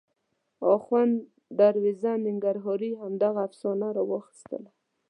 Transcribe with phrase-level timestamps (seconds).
[0.75, 1.15] اخوند
[1.59, 4.69] دروېزه ننګرهاري همدغه افسانه راواخیستله.